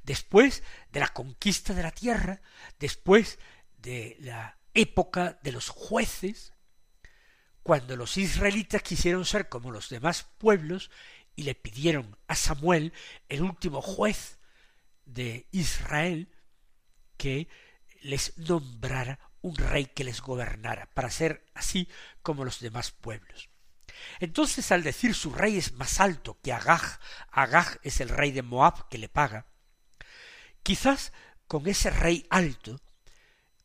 después 0.02 0.62
de 0.92 1.00
la 1.00 1.08
conquista 1.08 1.74
de 1.74 1.82
la 1.82 1.90
tierra, 1.90 2.40
después 2.78 3.38
de 3.76 4.16
la 4.20 4.58
época 4.72 5.38
de 5.42 5.52
los 5.52 5.68
jueces, 5.68 6.54
cuando 7.62 7.96
los 7.96 8.16
israelitas 8.16 8.80
quisieron 8.80 9.26
ser 9.26 9.50
como 9.50 9.70
los 9.70 9.90
demás 9.90 10.24
pueblos 10.38 10.90
y 11.34 11.42
le 11.42 11.54
pidieron 11.54 12.16
a 12.28 12.34
Samuel, 12.34 12.94
el 13.28 13.42
último 13.42 13.82
juez 13.82 14.38
de 15.04 15.48
Israel, 15.50 16.34
que 17.18 17.48
les 18.00 18.38
nombrara 18.38 19.20
un 19.46 19.54
rey 19.54 19.86
que 19.86 20.02
les 20.02 20.20
gobernara, 20.20 20.86
para 20.92 21.08
ser 21.08 21.46
así 21.54 21.88
como 22.20 22.44
los 22.44 22.58
demás 22.58 22.90
pueblos. 22.90 23.48
Entonces, 24.18 24.72
al 24.72 24.82
decir 24.82 25.14
su 25.14 25.32
rey 25.32 25.56
es 25.56 25.72
más 25.74 26.00
alto 26.00 26.40
que 26.42 26.52
Agag, 26.52 26.98
Agag 27.30 27.78
es 27.84 28.00
el 28.00 28.08
rey 28.08 28.32
de 28.32 28.42
Moab 28.42 28.88
que 28.88 28.98
le 28.98 29.08
paga, 29.08 29.46
quizás 30.64 31.12
con 31.46 31.68
ese 31.68 31.90
rey 31.90 32.26
alto 32.28 32.80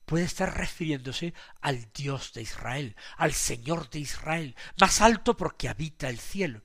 puede 0.05 0.25
estar 0.25 0.55
refiriéndose 0.55 1.33
al 1.61 1.91
Dios 1.93 2.33
de 2.33 2.43
Israel, 2.43 2.95
al 3.17 3.33
Señor 3.33 3.89
de 3.89 4.01
Israel, 4.01 4.55
más 4.79 5.01
alto 5.01 5.35
porque 5.35 5.67
habita 5.67 6.09
el 6.09 6.19
cielo, 6.19 6.61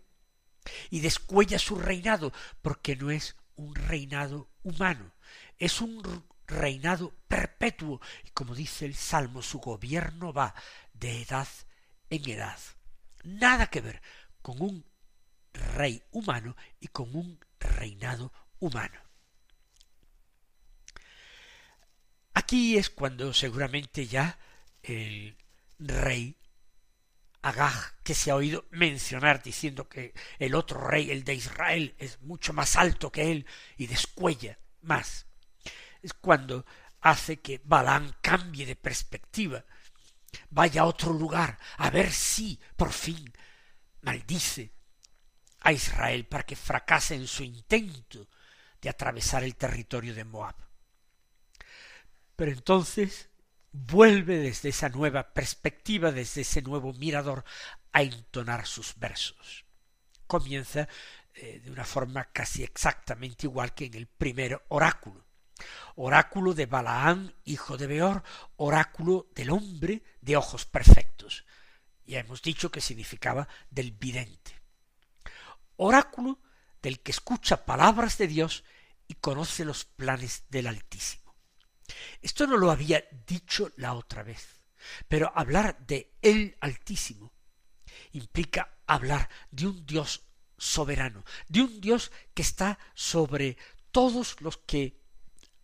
y 0.91 1.01
descuella 1.01 1.59
su 1.59 1.77
reinado 1.77 2.35
porque 2.61 2.97
no 2.97 3.11
es 3.11 3.35
un 3.55 3.75
reinado 3.75 4.51
humano, 4.63 5.15
es 5.59 5.81
un 5.81 6.27
reinado 6.47 7.15
perpetuo, 7.29 8.01
y 8.25 8.31
como 8.31 8.55
dice 8.55 8.87
el 8.87 8.95
Salmo, 8.95 9.43
su 9.43 9.59
gobierno 9.59 10.33
va 10.33 10.55
de 10.93 11.23
edad 11.23 11.49
en 12.11 12.31
edad. 12.31 12.59
Nada 13.25 13.69
que 13.69 13.81
ver 13.81 14.03
con 14.43 14.61
un 14.61 14.85
rey 15.53 16.03
humano 16.13 16.57
y 16.81 16.89
con 16.89 17.15
un 17.15 17.39
reinado 17.59 18.33
humano. 18.61 19.01
Aquí 22.35 22.77
es 22.77 22.91
cuando 22.91 23.33
seguramente 23.33 24.07
ya 24.07 24.39
el 24.83 25.37
rey 25.79 26.37
Agag, 27.43 28.03
que 28.03 28.15
se 28.15 28.31
ha 28.31 28.37
oído 28.37 28.67
mencionar 28.71 29.43
diciendo 29.43 29.89
que 29.89 30.15
el 30.39 30.55
otro 30.55 30.81
rey, 30.81 31.11
el 31.11 31.23
de 31.23 31.35
Israel, 31.35 31.95
es 31.99 32.21
mucho 32.23 32.53
más 32.53 32.77
alto 32.77 33.13
que 33.13 33.31
él 33.31 33.47
y 33.77 33.87
descuella 33.87 34.59
más. 34.81 35.26
Es 36.07 36.15
cuando 36.15 36.65
hace 37.01 37.41
que 37.41 37.61
Balán 37.65 38.15
cambie 38.21 38.65
de 38.65 38.77
perspectiva, 38.77 39.65
vaya 40.51 40.83
a 40.83 40.87
otro 40.87 41.13
lugar, 41.13 41.59
a 41.79 41.91
ver 41.91 42.13
si, 42.13 42.61
por 42.77 42.93
fin, 42.93 43.33
maldice 44.03 44.71
a 45.63 45.73
Israel 45.73 46.25
para 46.27 46.47
que 46.47 46.55
fracase 46.55 47.17
en 47.17 47.27
su 47.27 47.43
intento 47.43 48.29
de 48.81 48.89
atravesar 48.89 49.43
el 49.43 49.57
territorio 49.57 50.15
de 50.15 50.23
Moab. 50.23 50.55
Pero 52.37 52.53
entonces 52.53 53.29
vuelve 53.73 54.39
desde 54.39 54.69
esa 54.69 54.89
nueva 54.91 55.35
perspectiva, 55.35 56.13
desde 56.13 56.43
ese 56.43 56.63
nuevo 56.63 56.93
mirador, 56.93 57.45
a 57.91 58.03
entonar 58.03 58.65
sus 58.65 58.97
versos. 58.97 59.65
Comienza 60.29 60.89
eh, 61.35 61.61
de 61.65 61.71
una 61.73 61.85
forma 61.85 62.27
casi 62.27 62.63
exactamente 62.63 63.49
igual 63.49 63.75
que 63.75 63.87
en 63.87 63.95
el 63.95 64.07
primer 64.07 64.65
oráculo. 64.69 65.26
Oráculo 65.95 66.55
de 66.55 66.67
Balaán, 66.67 67.35
hijo 67.45 67.77
de 67.77 67.87
Beor, 67.87 68.23
oráculo 68.57 69.31
del 69.35 69.51
hombre 69.51 70.03
de 70.21 70.37
ojos 70.37 70.67
perfectos. 70.67 71.45
Ya 72.05 72.21
hemos 72.21 72.43
dicho 72.43 72.71
que 72.71 72.81
significaba 72.81 73.49
del 73.71 73.93
vidente. 73.93 74.61
Oráculo 75.77 76.41
del 76.83 77.01
que 77.01 77.11
escucha 77.11 77.65
palabras 77.65 78.19
de 78.19 78.29
Dios 78.29 78.65
y 79.09 79.15
conoce 79.15 79.65
los 79.65 79.85
planes 79.85 80.45
del 80.49 80.67
Altísimo. 80.67 81.35
Esto 82.21 82.47
no 82.47 82.57
lo 82.57 82.71
había 82.71 83.05
dicho 83.27 83.71
la 83.77 83.95
otra 83.95 84.23
vez, 84.23 84.61
pero 85.09 85.33
hablar 85.35 85.79
de 85.87 86.17
el 86.23 86.57
Altísimo 86.61 87.33
implica 88.13 88.79
hablar 88.87 89.29
de 89.51 89.67
un 89.67 89.87
Dios 89.87 90.23
soberano, 90.59 91.25
de 91.49 91.63
un 91.63 91.81
Dios 91.81 92.13
que 92.35 92.43
está 92.43 92.79
sobre 92.95 93.57
todos 93.91 94.41
los 94.41 94.59
que 94.59 95.06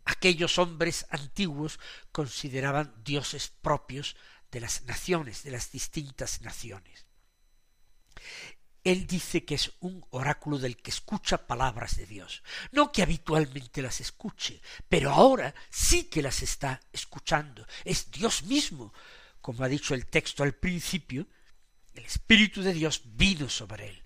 aquellos 0.04 0.59
hombres 0.59 1.06
antiguos 1.11 1.78
consideraban 2.11 2.94
dioses 3.04 3.52
propios 3.61 4.16
de 4.50 4.61
las 4.61 4.82
naciones, 4.85 5.42
de 5.42 5.50
las 5.50 5.73
distintas 5.73 6.42
naciones. 6.42 7.06
Él 8.85 9.06
dice 9.06 9.44
que 9.44 9.54
es 9.54 9.73
un 9.80 10.04
oráculo 10.11 10.59
del 10.59 10.76
que 10.76 10.90
escucha 10.90 11.47
palabras 11.47 11.97
de 11.97 12.06
Dios. 12.06 12.42
No 12.73 12.90
que 12.90 13.02
habitualmente 13.02 13.80
las 13.80 14.00
escuche, 14.00 14.61
pero 14.88 15.12
ahora 15.12 15.54
sí 15.71 16.04
que 16.04 16.21
las 16.21 16.42
está 16.42 16.80
escuchando. 16.92 17.66
Es 17.85 18.11
Dios 18.11 18.42
mismo, 18.42 18.92
como 19.40 19.62
ha 19.62 19.68
dicho 19.68 19.94
el 19.94 20.06
texto 20.06 20.42
al 20.42 20.54
principio, 20.54 21.28
el 21.94 22.04
Espíritu 22.04 22.62
de 22.62 22.73
Dios 22.73 23.02
vino 23.04 23.49
sobre 23.49 23.88
él. 23.88 24.04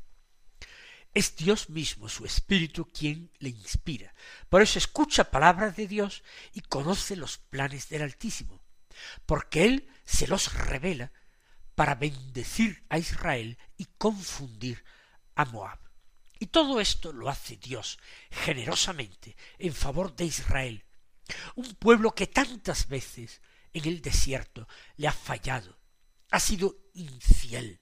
Es 1.17 1.35
Dios 1.35 1.71
mismo, 1.71 2.11
su 2.11 2.27
Espíritu, 2.27 2.91
quien 2.93 3.33
le 3.39 3.49
inspira. 3.49 4.15
Por 4.51 4.61
eso 4.61 4.79
escucha 4.79 5.31
palabras 5.31 5.75
de 5.75 5.89
Dios 5.89 6.23
y 6.53 6.61
conoce 6.61 7.17
los 7.17 7.39
planes 7.39 7.89
del 7.89 8.03
Altísimo, 8.03 8.61
porque 9.25 9.65
Él 9.65 9.89
se 10.05 10.27
los 10.27 10.53
revela 10.53 11.11
para 11.75 11.95
bendecir 11.95 12.85
a 12.91 12.99
Israel 12.99 13.57
y 13.79 13.87
confundir 13.97 14.85
a 15.37 15.47
Moab. 15.47 15.79
Y 16.39 16.49
todo 16.49 16.83
esto 16.83 17.15
lo 17.15 17.31
hace 17.31 17.57
Dios 17.57 17.99
generosamente 18.31 19.39
en 19.59 19.73
favor 19.73 20.15
de 20.15 20.27
Israel, 20.27 20.85
un 21.55 21.77
pueblo 21.77 22.15
que 22.15 22.27
tantas 22.27 22.89
veces 22.89 23.41
en 23.73 23.87
el 23.87 24.03
desierto 24.03 24.69
le 24.97 25.09
ha 25.09 25.13
fallado, 25.13 25.79
ha 26.31 26.41
sido 26.41 26.77
infiel, 26.93 27.81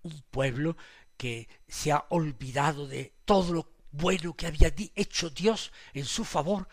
un 0.00 0.22
pueblo 0.30 0.78
que 1.18 1.48
se 1.66 1.92
ha 1.92 2.06
olvidado 2.08 2.86
de 2.86 3.12
todo 3.26 3.52
lo 3.52 3.72
bueno 3.90 4.34
que 4.34 4.46
había 4.46 4.72
hecho 4.94 5.28
Dios 5.28 5.72
en 5.92 6.06
su 6.06 6.24
favor, 6.24 6.68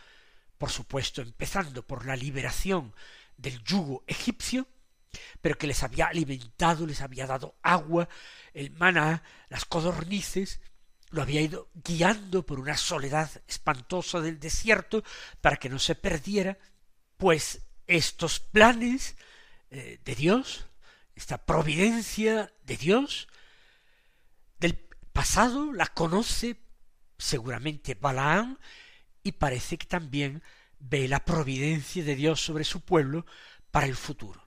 por 0.58 0.70
supuesto 0.70 1.22
empezando 1.22 1.86
por 1.86 2.06
la 2.06 2.16
liberación 2.16 2.94
del 3.36 3.62
yugo 3.64 4.04
egipcio, 4.08 4.68
pero 5.42 5.58
que 5.58 5.68
les 5.68 5.84
había 5.84 6.08
alimentado, 6.08 6.86
les 6.86 7.02
había 7.02 7.26
dado 7.26 7.56
agua, 7.62 8.08
el 8.54 8.72
maná, 8.72 9.24
las 9.50 9.66
codornices, 9.66 10.62
lo 11.10 11.22
había 11.22 11.42
ido 11.42 11.70
guiando 11.74 12.46
por 12.46 12.60
una 12.60 12.78
soledad 12.78 13.30
espantosa 13.48 14.22
del 14.22 14.40
desierto 14.40 15.04
para 15.42 15.58
que 15.58 15.70
no 15.70 15.80
se 15.80 15.96
perdiera, 15.96 16.58
pues 17.18 17.62
estos 17.88 18.40
planes 18.40 19.16
eh, 19.72 20.00
de 20.04 20.16
Dios, 20.16 20.68
esta 21.16 21.38
providencia 21.46 22.54
de 22.64 22.78
Dios, 22.78 23.28
pasado 25.16 25.72
la 25.72 25.88
conoce 25.88 26.60
seguramente 27.18 27.96
Balaam 27.96 28.60
y 29.24 29.32
parece 29.32 29.78
que 29.78 29.88
también 29.88 30.44
ve 30.78 31.08
la 31.08 31.24
providencia 31.24 32.04
de 32.04 32.16
Dios 32.16 32.42
sobre 32.42 32.66
su 32.66 32.82
pueblo 32.82 33.26
para 33.72 33.88
el 33.88 33.96
futuro 33.96 34.46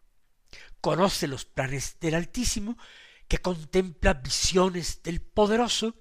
conoce 0.80 1.26
los 1.26 1.44
planes 1.44 1.98
del 2.00 2.14
Altísimo, 2.14 2.76
que 3.26 3.38
contempla 3.38 4.14
visiones 4.14 5.02
del 5.02 5.20
Poderoso, 5.20 5.96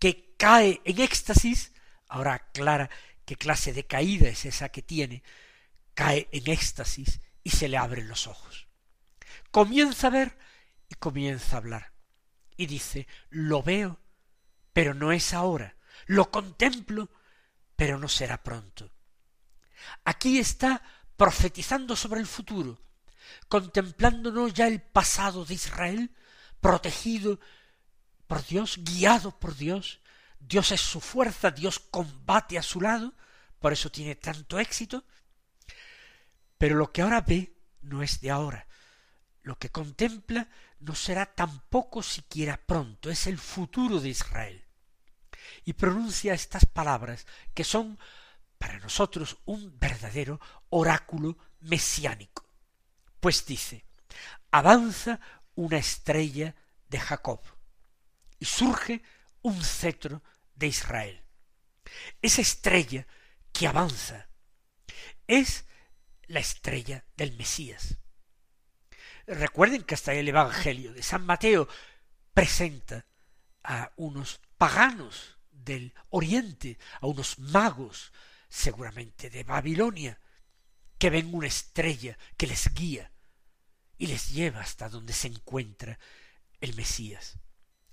que 0.00 0.34
cae 0.36 0.80
en 0.84 1.00
éxtasis, 1.00 1.72
ahora 2.08 2.34
aclara 2.34 2.90
qué 3.24 3.36
clase 3.36 3.72
de 3.72 3.86
caída 3.86 4.28
es 4.28 4.44
esa 4.44 4.70
que 4.70 4.82
tiene, 4.82 5.22
cae 5.94 6.28
en 6.32 6.50
éxtasis 6.50 7.20
y 7.42 7.50
se 7.50 7.68
le 7.68 7.76
abren 7.76 8.08
los 8.08 8.26
ojos. 8.26 8.66
Comienza 9.50 10.08
a 10.08 10.10
ver 10.10 10.38
y 10.88 10.94
comienza 10.96 11.54
a 11.54 11.58
hablar. 11.58 11.92
Y 12.56 12.66
dice, 12.66 13.06
lo 13.30 13.62
veo, 13.62 14.00
pero 14.74 14.92
no 14.92 15.12
es 15.12 15.32
ahora, 15.32 15.76
lo 16.04 16.30
contemplo, 16.30 17.08
pero 17.76 17.98
no 17.98 18.08
será 18.08 18.42
pronto. 18.42 18.92
Aquí 20.04 20.38
está 20.38 20.82
profetizando 21.16 21.96
sobre 21.96 22.20
el 22.20 22.26
futuro, 22.26 22.82
contemplándonos 23.48 24.52
ya 24.52 24.66
el 24.66 24.82
pasado 24.82 25.44
de 25.44 25.54
Israel, 25.54 26.14
protegido 26.60 27.40
por 28.26 28.44
Dios, 28.44 28.80
guiado 28.82 29.38
por 29.38 29.56
Dios. 29.56 30.00
Dios 30.40 30.72
es 30.72 30.80
su 30.80 31.00
fuerza, 31.00 31.50
Dios 31.50 31.78
combate 31.78 32.58
a 32.58 32.62
su 32.62 32.80
lado, 32.80 33.14
por 33.60 33.72
eso 33.72 33.90
tiene 33.90 34.16
tanto 34.16 34.58
éxito. 34.58 35.04
Pero 36.58 36.76
lo 36.76 36.92
que 36.92 37.02
ahora 37.02 37.20
ve 37.20 37.56
no 37.80 38.02
es 38.02 38.20
de 38.20 38.30
ahora. 38.30 38.66
Lo 39.42 39.58
que 39.58 39.70
contempla 39.70 40.48
no 40.80 40.94
será 40.94 41.26
tampoco 41.26 42.02
siquiera 42.02 42.56
pronto, 42.56 43.10
es 43.10 43.26
el 43.26 43.38
futuro 43.38 44.00
de 44.00 44.08
Israel. 44.08 44.63
Y 45.64 45.74
pronuncia 45.74 46.34
estas 46.34 46.66
palabras 46.66 47.26
que 47.54 47.64
son 47.64 47.98
para 48.58 48.78
nosotros 48.78 49.38
un 49.44 49.78
verdadero 49.78 50.40
oráculo 50.70 51.38
mesiánico. 51.60 52.48
Pues 53.20 53.44
dice, 53.46 53.84
avanza 54.50 55.20
una 55.54 55.78
estrella 55.78 56.54
de 56.88 57.00
Jacob 57.00 57.40
y 58.38 58.44
surge 58.44 59.02
un 59.42 59.62
cetro 59.62 60.22
de 60.54 60.68
Israel. 60.68 61.22
Esa 62.22 62.40
estrella 62.40 63.06
que 63.52 63.66
avanza 63.66 64.28
es 65.26 65.64
la 66.26 66.40
estrella 66.40 67.04
del 67.16 67.36
Mesías. 67.36 67.98
Recuerden 69.26 69.84
que 69.84 69.94
hasta 69.94 70.12
el 70.12 70.28
Evangelio 70.28 70.92
de 70.92 71.02
San 71.02 71.24
Mateo 71.24 71.68
presenta 72.34 73.06
a 73.62 73.92
unos 73.96 74.40
paganos 74.58 75.33
del 75.64 75.94
Oriente, 76.10 76.78
a 77.00 77.06
unos 77.06 77.38
magos, 77.38 78.12
seguramente 78.48 79.30
de 79.30 79.44
Babilonia, 79.44 80.18
que 80.98 81.10
ven 81.10 81.34
una 81.34 81.46
estrella 81.46 82.16
que 82.36 82.46
les 82.46 82.72
guía 82.72 83.10
y 83.98 84.06
les 84.06 84.30
lleva 84.30 84.60
hasta 84.60 84.88
donde 84.88 85.12
se 85.12 85.28
encuentra 85.28 85.98
el 86.60 86.74
Mesías, 86.74 87.38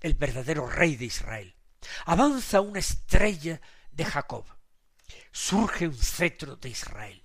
el 0.00 0.14
verdadero 0.14 0.68
rey 0.68 0.96
de 0.96 1.06
Israel. 1.06 1.54
Avanza 2.06 2.60
una 2.60 2.78
estrella 2.78 3.60
de 3.90 4.04
Jacob, 4.04 4.44
surge 5.30 5.88
un 5.88 5.96
cetro 5.96 6.56
de 6.56 6.68
Israel. 6.68 7.22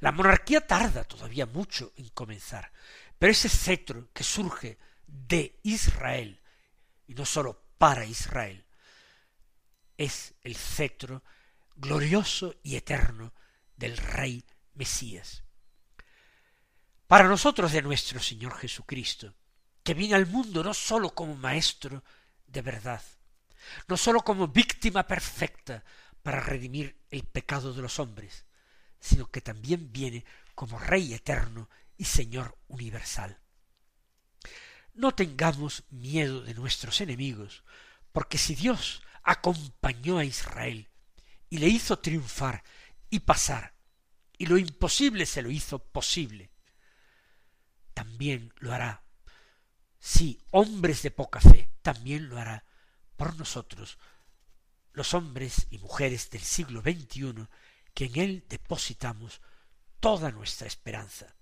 La 0.00 0.12
monarquía 0.12 0.66
tarda 0.66 1.04
todavía 1.04 1.46
mucho 1.46 1.92
en 1.96 2.08
comenzar, 2.10 2.72
pero 3.18 3.32
ese 3.32 3.48
cetro 3.48 4.08
que 4.12 4.24
surge 4.24 4.78
de 5.06 5.58
Israel, 5.62 6.40
y 7.06 7.14
no 7.14 7.26
sólo 7.26 7.62
para 7.76 8.04
Israel, 8.04 8.64
es 10.00 10.34
el 10.42 10.56
cetro 10.56 11.22
glorioso 11.76 12.54
y 12.62 12.76
eterno 12.76 13.32
del 13.76 13.96
Rey 13.96 14.44
Mesías 14.74 15.42
para 17.10 17.26
nosotros 17.26 17.72
de 17.72 17.82
nuestro 17.82 18.20
Señor 18.20 18.56
Jesucristo, 18.56 19.34
que 19.82 19.94
viene 19.94 20.14
al 20.14 20.28
mundo 20.28 20.62
no 20.62 20.72
sólo 20.72 21.12
como 21.12 21.34
Maestro 21.34 22.04
de 22.46 22.62
verdad, 22.62 23.02
no 23.88 23.96
sólo 23.96 24.20
como 24.20 24.46
víctima 24.46 25.08
perfecta 25.08 25.82
para 26.22 26.38
redimir 26.38 26.96
el 27.10 27.24
pecado 27.24 27.74
de 27.74 27.82
los 27.82 27.98
hombres, 27.98 28.44
sino 29.00 29.28
que 29.28 29.40
también 29.40 29.92
viene 29.92 30.24
como 30.54 30.78
Rey 30.78 31.12
eterno 31.12 31.68
y 31.96 32.04
Señor 32.04 32.56
universal. 32.68 33.40
No 34.94 35.12
tengamos 35.12 35.82
miedo 35.90 36.42
de 36.42 36.54
nuestros 36.54 37.00
enemigos, 37.00 37.64
porque 38.12 38.38
si 38.38 38.54
Dios 38.54 39.02
acompañó 39.22 40.18
a 40.18 40.24
Israel 40.24 40.88
y 41.48 41.58
le 41.58 41.68
hizo 41.68 41.98
triunfar 41.98 42.62
y 43.10 43.20
pasar, 43.20 43.74
y 44.38 44.46
lo 44.46 44.56
imposible 44.56 45.26
se 45.26 45.42
lo 45.42 45.50
hizo 45.50 45.78
posible, 45.78 46.50
también 47.92 48.52
lo 48.58 48.72
hará. 48.72 49.04
Sí, 49.98 50.40
hombres 50.50 51.02
de 51.02 51.10
poca 51.10 51.40
fe, 51.40 51.70
también 51.82 52.28
lo 52.28 52.38
hará 52.38 52.64
por 53.16 53.36
nosotros, 53.36 53.98
los 54.92 55.12
hombres 55.14 55.66
y 55.70 55.78
mujeres 55.78 56.30
del 56.30 56.40
siglo 56.40 56.80
XXI, 56.80 57.46
que 57.92 58.06
en 58.06 58.18
él 58.18 58.44
depositamos 58.48 59.40
toda 59.98 60.30
nuestra 60.30 60.66
esperanza. 60.66 61.36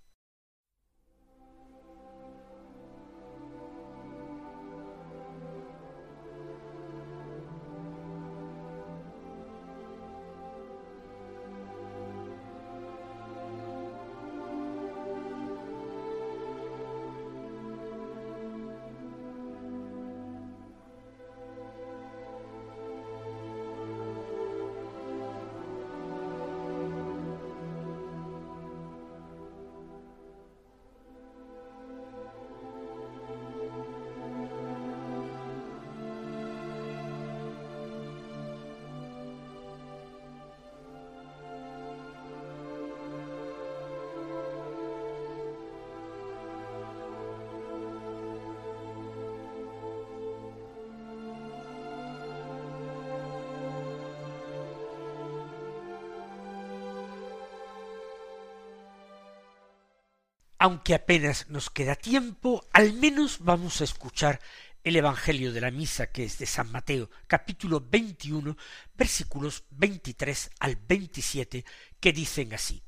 Aunque 60.58 60.94
apenas 60.94 61.48
nos 61.48 61.70
queda 61.70 61.94
tiempo, 61.94 62.66
al 62.72 62.92
menos 62.92 63.38
vamos 63.40 63.80
a 63.80 63.84
escuchar 63.84 64.40
el 64.84 64.96
Evangelio 64.96 65.52
de 65.52 65.60
la 65.60 65.70
Misa, 65.70 66.08
que 66.08 66.24
es 66.24 66.38
de 66.38 66.46
San 66.46 66.70
Mateo, 66.72 67.10
capítulo 67.26 67.80
21, 67.80 68.56
versículos 68.96 69.64
23 69.70 70.50
al 70.60 70.76
27, 70.76 71.64
que 72.00 72.12
dicen 72.12 72.54
así. 72.54 72.82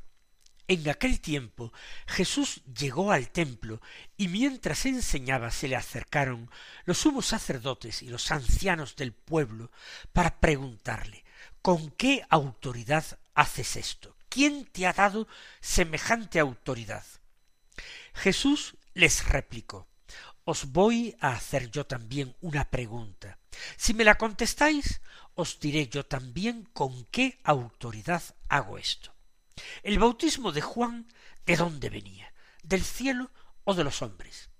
En 0.66 0.88
aquel 0.88 1.20
tiempo 1.20 1.72
Jesús 2.06 2.62
llegó 2.64 3.10
al 3.10 3.30
templo 3.30 3.80
y 4.16 4.28
mientras 4.28 4.86
enseñaba 4.86 5.50
se 5.50 5.66
le 5.66 5.74
acercaron 5.74 6.48
los 6.84 6.98
sumos 6.98 7.26
sacerdotes 7.26 8.02
y 8.02 8.08
los 8.08 8.30
ancianos 8.30 8.94
del 8.94 9.12
pueblo 9.12 9.72
para 10.12 10.38
preguntarle 10.38 11.24
¿Con 11.60 11.90
qué 11.90 12.24
autoridad 12.30 13.04
haces 13.34 13.76
esto? 13.76 14.16
¿Quién 14.28 14.64
te 14.64 14.86
ha 14.86 14.92
dado 14.92 15.26
semejante 15.60 16.38
autoridad? 16.38 17.04
Jesús 18.20 18.76
les 18.92 19.26
replicó 19.28 19.88
Os 20.44 20.72
voy 20.72 21.16
a 21.20 21.32
hacer 21.32 21.70
yo 21.70 21.86
también 21.86 22.36
una 22.42 22.68
pregunta. 22.68 23.38
Si 23.78 23.94
me 23.94 24.04
la 24.04 24.16
contestáis, 24.16 25.00
os 25.34 25.58
diré 25.58 25.88
yo 25.88 26.04
también 26.04 26.64
con 26.74 27.06
qué 27.06 27.40
autoridad 27.44 28.22
hago 28.50 28.76
esto. 28.76 29.14
El 29.82 29.98
bautismo 29.98 30.52
de 30.52 30.60
Juan, 30.60 31.08
¿de 31.46 31.56
dónde 31.56 31.88
venía? 31.88 32.34
¿Del 32.62 32.84
cielo 32.84 33.30
o 33.64 33.72
de 33.74 33.84
los 33.84 34.02
hombres? 34.02 34.50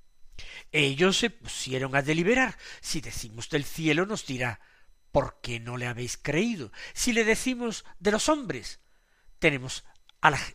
Ellos 0.73 1.19
se 1.19 1.29
pusieron 1.29 1.95
a 1.97 2.03
deliberar. 2.03 2.57
Si 2.81 3.03
decimos 3.03 3.51
del 3.51 3.67
cielo, 3.67 4.07
nos 4.07 4.25
dirá 4.25 4.61
¿por 5.13 5.41
qué 5.43 5.61
no 5.61 5.77
le 5.77 5.87
habéis 5.87 6.17
creído? 6.17 6.73
Si 6.95 7.13
le 7.13 7.25
decimos 7.25 7.85
de 7.99 8.13
los 8.13 8.31
hombres, 8.31 8.81
tenemos 9.39 9.85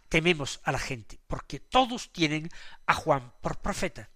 tememos 0.10 0.62
a 0.64 0.72
la 0.72 0.80
gente, 0.80 1.20
porque 1.28 1.60
todos 1.60 2.12
tienen 2.12 2.50
a 2.86 2.94
Juan 2.94 3.34
por 3.42 3.60
profeta. 3.62 4.10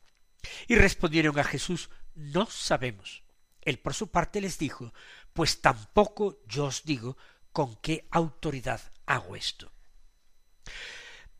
Y 0.67 0.75
respondieron 0.75 1.37
a 1.39 1.43
Jesús, 1.43 1.89
no 2.15 2.45
sabemos. 2.45 3.23
Él 3.61 3.79
por 3.79 3.93
su 3.93 4.09
parte 4.09 4.41
les 4.41 4.57
dijo, 4.57 4.93
pues 5.33 5.61
tampoco 5.61 6.39
yo 6.47 6.65
os 6.65 6.83
digo 6.83 7.17
con 7.51 7.75
qué 7.77 8.07
autoridad 8.11 8.81
hago 9.05 9.35
esto. 9.35 9.71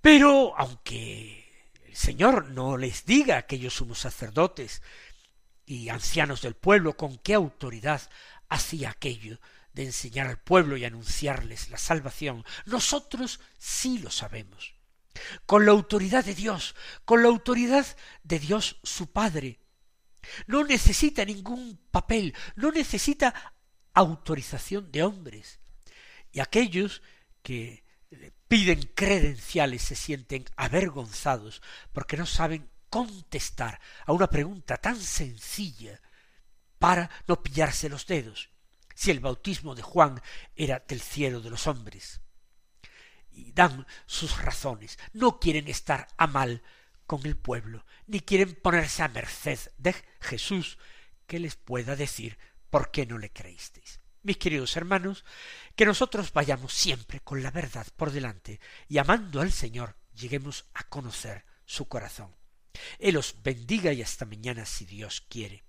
Pero 0.02 0.58
aunque 0.58 1.72
el 1.86 1.96
Señor 1.96 2.50
no 2.50 2.78
les 2.78 3.06
diga 3.06 3.36
a 3.36 3.40
aquellos 3.40 3.76
sumos 3.76 4.00
sacerdotes 4.00 4.82
y 5.66 5.90
ancianos 5.90 6.42
del 6.42 6.56
pueblo 6.56 6.98
con 6.98 7.18
qué 7.18 7.34
autoridad 7.34 8.02
hacía 8.48 8.90
aquello, 8.90 9.40
de 9.74 9.86
enseñar 9.86 10.28
al 10.28 10.40
pueblo 10.40 10.78
y 10.78 10.86
anunciarles 10.86 11.70
la 11.70 11.78
salvación, 11.78 12.44
nosotros 12.66 13.40
sí 13.58 14.00
lo 14.00 14.10
sabemos. 14.10 14.76
Con 15.46 15.66
la 15.66 15.72
autoridad 15.72 16.26
de 16.26 16.36
Dios, 16.36 16.76
con 17.06 17.22
la 17.22 17.30
autoridad 17.30 17.86
de 18.24 18.40
Dios 18.40 18.78
su 18.84 19.12
Padre. 19.12 19.60
No 20.48 20.64
necesita 20.64 21.26
ningún 21.26 21.80
papel, 21.92 22.36
no 22.56 22.72
necesita 22.72 23.54
autorización 23.94 24.92
de 24.92 25.04
hombres. 25.04 25.60
Y 26.32 26.40
aquellos 26.40 27.02
que 27.42 27.84
piden 28.48 28.92
credenciales 28.96 29.84
se 29.84 29.96
sienten 29.96 30.46
avergonzados 30.56 31.62
porque 31.92 32.18
no 32.18 32.26
saben 32.26 32.70
contestar 32.90 33.80
a 34.06 34.14
una 34.14 34.28
pregunta 34.28 34.78
tan 34.78 35.00
sencilla 35.00 36.02
para 36.80 37.10
no 37.28 37.44
pillarse 37.44 37.90
los 37.90 38.08
dedos 38.08 38.50
si 39.00 39.12
el 39.12 39.22
bautismo 39.22 39.76
de 39.76 39.82
Juan 39.82 40.22
era 40.58 40.84
del 40.86 41.00
cielo 41.00 41.40
de 41.40 41.50
los 41.50 41.68
hombres. 41.68 42.20
Y 43.32 43.54
dan 43.54 43.88
sus 44.06 44.42
razones. 44.42 45.00
No 45.14 45.40
quieren 45.40 45.70
estar 45.70 46.10
a 46.18 46.28
mal 46.28 46.62
con 47.08 47.26
el 47.26 47.38
pueblo, 47.38 47.86
ni 48.08 48.20
quieren 48.20 48.56
ponerse 48.62 49.02
a 49.02 49.08
merced 49.08 49.58
de 49.78 49.96
Jesús, 50.20 50.78
que 51.28 51.40
les 51.40 51.56
pueda 51.56 51.96
decir 51.96 52.38
por 52.70 52.92
qué 52.92 53.06
no 53.06 53.18
le 53.18 53.32
creísteis. 53.32 54.02
Mis 54.22 54.36
queridos 54.36 54.76
hermanos, 54.76 55.24
que 55.78 55.86
nosotros 55.86 56.34
vayamos 56.34 56.74
siempre 56.74 57.22
con 57.22 57.42
la 57.42 57.52
verdad 57.52 57.88
por 57.96 58.12
delante 58.12 58.60
y 58.90 58.98
amando 58.98 59.40
al 59.40 59.54
Señor 59.54 59.96
lleguemos 60.14 60.66
a 60.74 60.84
conocer 60.84 61.46
su 61.64 61.88
corazón. 61.88 62.36
Él 62.98 63.16
os 63.16 63.42
bendiga 63.44 63.94
y 63.94 64.02
hasta 64.02 64.26
mañana 64.26 64.66
si 64.66 64.84
Dios 64.84 65.24
quiere. 65.30 65.69